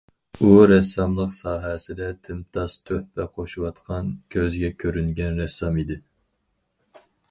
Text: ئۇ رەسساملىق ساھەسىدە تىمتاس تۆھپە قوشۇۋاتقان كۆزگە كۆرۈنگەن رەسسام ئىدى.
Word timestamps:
ئۇ 0.45 0.53
رەسساملىق 0.69 1.35
ساھەسىدە 1.39 2.09
تىمتاس 2.29 2.79
تۆھپە 2.89 3.29
قوشۇۋاتقان 3.37 4.13
كۆزگە 4.37 4.77
كۆرۈنگەن 4.85 5.43
رەسسام 5.45 5.83
ئىدى. 5.85 6.05